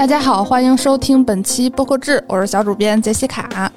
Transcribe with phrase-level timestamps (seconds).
[0.00, 3.70] 大家好，欢迎收听本期播客志，我是小主编杰西卡。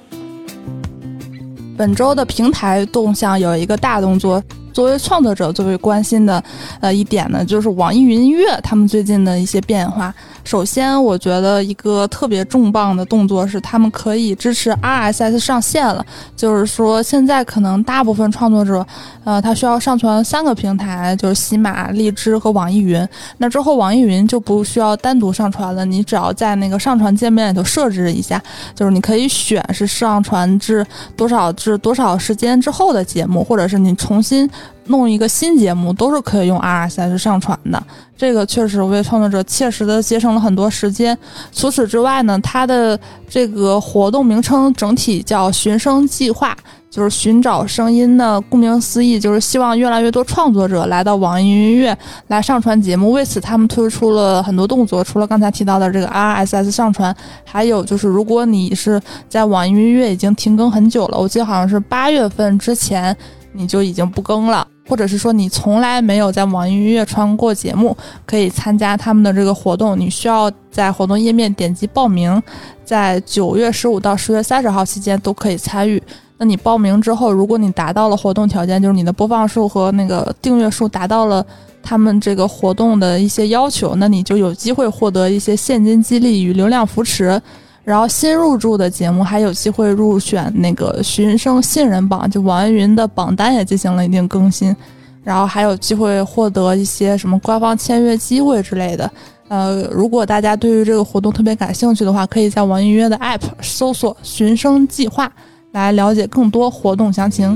[1.78, 4.42] 本周的平台动向有一个大动作。
[4.74, 6.44] 作为创作者，最为关心的，
[6.81, 10.13] 呃，一点呢，就是网易云音乐他们最近的一些变化。
[10.44, 16.05] 首先，我觉得一个特别重磅的动作是，他们可以支持 RSS 上线了。
[16.35, 18.85] 就是说，现在可能大部分创作者，
[19.23, 23.07] 呃，他需要上传三个平台，就是喜马、荔枝和网易云。
[23.37, 28.41] 那之后，网易云就不需要单独上传了，你只要在那个上传界面里头设置一下，
[28.76, 34.49] 就是你可以选是上传至多少至多少时间之后的节目，或者是你重新。
[34.88, 37.81] 弄一个新节目都是可以用 RSS 上传的，
[38.17, 41.17] 这个确实为创作者切实的节省了很多时间。
[41.52, 42.99] 除此之外呢，它的
[43.30, 46.55] 这个活动名称整体叫“寻声计划”，
[46.91, 48.41] 就是寻找声音呢。
[48.49, 53.12] 顾名思义，就是希望越来越多创作者来到网易云音乐来上传节目。
[53.12, 57.15] 为此，他们推出了很多动作，除了刚才提到的这个 RSS 上传，
[57.46, 63.15] 还有就是如果你是在网易云音乐已经停更很久了，我记得好像是八月份之前
[63.54, 64.68] 你就已经不更了。
[64.86, 69.98] 或者是说你从来没有在网易音乐穿过节目，可以参加他们的这个活动。
[69.98, 72.42] 你需要在活动页面点击报名，
[72.84, 76.04] 在九月十五到十月三十号期间都可以参与。
[76.38, 81.46] 那你报名之后，如果你达到了活动条件，就是你的播放数和那个订阅数达到了
[81.81, 87.42] 他们这个活动的一些要求，那你就有机会获得一些现金激励与流量扶持。
[87.84, 94.73] 然后新入驻的节目还有机会入选那个寻声信任榜，就网易云的榜单也进行了一定更新，
[95.22, 99.12] 然后还有机会获得一些什么官方签约机会之类的。
[99.50, 105.30] 呃，如果大家对于这个活动特别感兴趣的话，可以在网易云的 App 搜索“寻声计划”
[105.73, 107.56] 来了解更多活动详情。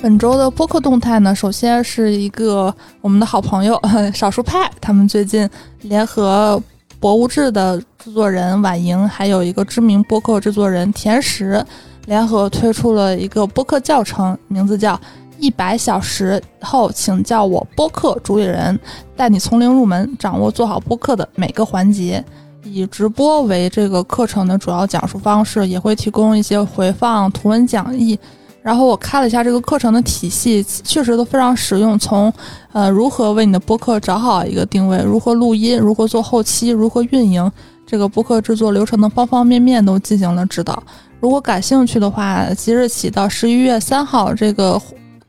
[0.00, 3.78] 本周的播客动态呢，首先是一个我们的好朋友
[4.14, 5.48] 少数派，他们最近
[5.82, 6.60] 联合。
[7.02, 11.60] 博物志的制作人婉莹，还有一个知名播客制作人田石，
[12.06, 14.94] 联合推出了一个播客教程，名字叫
[15.36, 18.78] 《一百小时后请叫我播客主理人》，
[19.16, 22.24] 带你从零入门，掌握做好播客的每个环节。
[22.62, 28.16] 以直播为这个课程的主要讲述方式，也会提供一些回放、图文讲义。
[28.62, 31.98] 然后我看了一下这个课程的体系，确实都非常实用。
[31.98, 32.32] 从，
[32.72, 37.50] 呃，如何为你的播客找好一个定位，如何录音，如何做后期，如何运营，
[37.84, 40.82] 这个播客制作流程的方方面面都进行了指导。
[41.20, 44.80] 如果感兴趣的话，即日起到十一月三号，这个。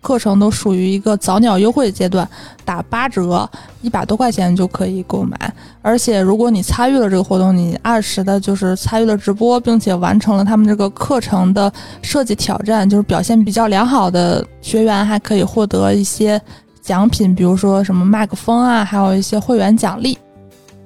[0.04, 2.28] 课程都属于一个早鸟优惠阶段，
[2.64, 3.50] 打八折，
[3.82, 5.36] 一百多块钱就可以购买。
[5.82, 11.72] 而且，如果你参与了这个活动，你按时的就是参与了直播，并且完成了他们这个课程的
[12.02, 16.40] 设计挑战，就是表现比较良好的学员，还可以获得一些
[16.82, 20.18] 奖品，比如说什么麦克风啊，还有一些会员奖励。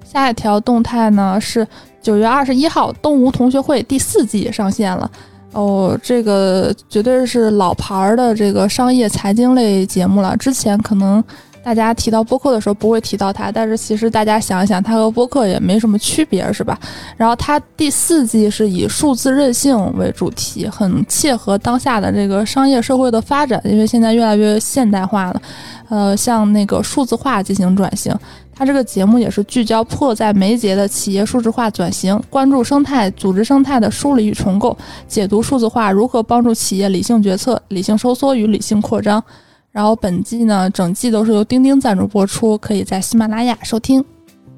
[0.06, 1.68] 下一条动态呢是
[2.02, 5.10] 九月二十一号，东吴同学会第四季上线了。
[5.54, 10.38] 哦，这个绝对是老牌儿的这个商业财经类节目了。
[10.38, 11.24] 之前可能
[11.64, 16.80] 大家提到播客的时候不会提到它，但是其实大家想一想，它和播客也没什么区别，是吧？
[17.18, 25.42] 然后它第四季是以数字韧性为主题，很切合当下的这个商业社会的发展，因为现在越来越现代化了，
[25.90, 28.14] 呃，向那个数字化进行转型。
[28.54, 34.76] 它这个节目也是聚焦迫在眉睫的企业数字化转型，关注生态、组织生态的梳理与重构，
[35.08, 39.24] 解读数字化如何帮助企业理性决策、理性收缩与理性扩张。
[39.72, 44.04] 然后本季呢，整季都是由钉钉赞助播出，可以在喜马拉雅收听。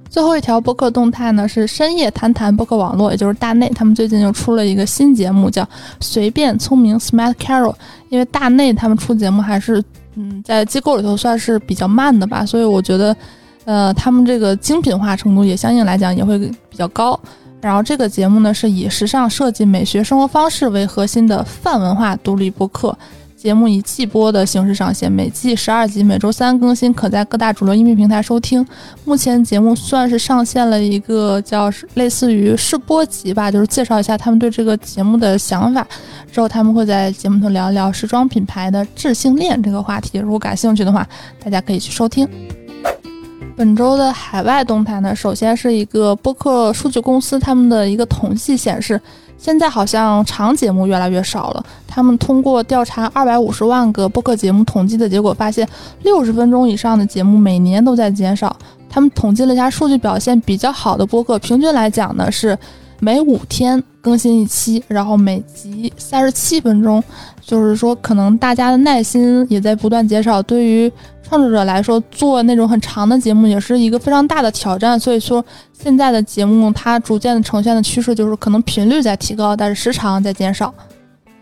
[0.10, 5.68] 最后一条播客动态呢，是深夜谈谈播客网络，也就是大内，他们最近又出了一个新节目，叫
[6.00, 7.76] 随便聪明 Smart Carol。
[8.08, 9.84] 因为大内他们出节目还是
[10.20, 13.16] 嗯，在机构里头算是比较慢的吧，所以我觉得。
[13.66, 17.20] 呃，他们这个精品化程度也相应来讲也会比较高。
[17.62, 22.98] 然后这个节目呢是以时尚设计、美学生活方式为核心的泛文化独立播客
[23.40, 28.68] 节目，以季播的形式上线，每季十二集，每周三更新，可在各大主流音频平台收听。
[29.06, 35.88] 目前节目算是上线了一个叫类似于试播集吧，就是介绍一下他们对这个节目的想法。
[36.30, 40.18] 之后他们会在节目中聊一聊时装品牌的智性恋这个话题。
[40.18, 41.08] 如果感兴趣的话，
[41.42, 42.28] 大家可以去收听。
[43.56, 49.00] 本周的海外动态呢，首先是一个播客数据公司他们的一个统计显示，
[49.40, 51.66] 现在好像长节目越来越少了。
[51.88, 55.68] 他们通过调查二百五十万个播客节目统计的结果发现，
[56.04, 58.56] 六十分钟以上的节目每年都在减少。
[58.90, 62.58] 他们统计了一下数据表现比较好的播客，平均来讲呢是
[63.00, 67.04] 每五天更新一期，然后每集三十七分钟，
[67.42, 70.42] 就是说可能大家的耐心也在不断减少。
[70.44, 70.92] 对于
[71.22, 75.00] 创作者来说，做那种很长的节目也是一个非常大的挑战。
[75.00, 75.44] 所以说，
[75.74, 80.74] 现在的节目它逐渐的呈现的趋势就是可能频率在提高，但是时长在减少。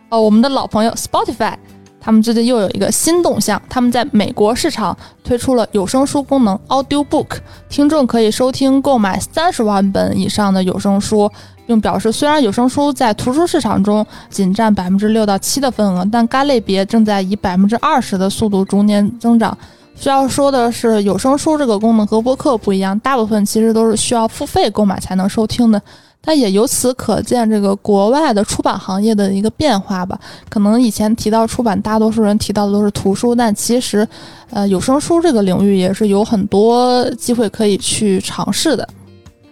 [0.10, 1.54] 哦，我们的老朋友 Spotify。
[2.00, 11.30] 他们最近又有一个新动向，他们在美国市场推出了有声书功能 Audio Book，听众可以收听购买三十万本以上的有声书，
[11.68, 19.56] 并表示虽然有声书在图书市场中仅占百分之六到七的份额，但该类别正在以百分之二十的速度逐年增长。
[19.96, 25.82] 需要说的是，有声书这个功能和播客不一样，大部分其实都是需要付费购买才能收听的。
[26.22, 30.20] 但也由此可见，这个国外的出版行业的一个变化吧。
[30.50, 34.06] 可能以前提到出版，大多数人提到的都是图书，但其实，
[34.50, 38.88] 呃，有声书这个领域也是有很多机会可以去尝试的。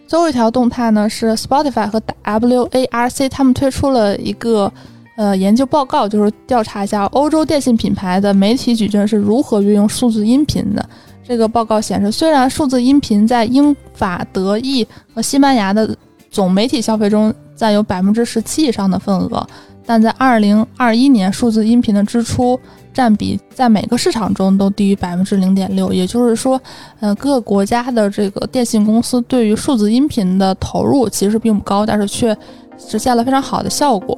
[0.07, 4.71] 最后一条动态呢，是 Spotify 和 WARC 他们推出了一个
[5.17, 10.87] 呃研究报告，就是调查一下欧洲电信品牌的媒体矩阵是如何运用数字音频的。
[11.23, 15.97] 这个报告显示，虽然数字音频在英法德意和西班牙的
[16.29, 19.47] 总媒体消费中占有百分之十七以上的份额，
[19.85, 22.59] 但在二零二一年，数字音频的支出
[22.93, 25.93] 占比在每个市场中都低于百分之零点六。
[25.93, 26.59] 也就是说，
[26.99, 32.35] 呃，各个国家的这个电信公司对于数字音频的投入其实并不高，但是却
[32.77, 34.17] 实现了非常好的效果。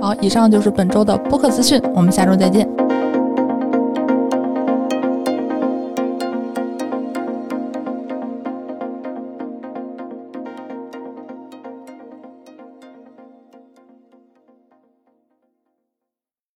[0.00, 2.83] 好，以上就是本周的播客资讯，我们下周再见。